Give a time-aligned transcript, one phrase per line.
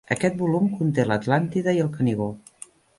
[0.13, 2.35] Aquest volum conté "L'Atlàntida" i el "Canigó".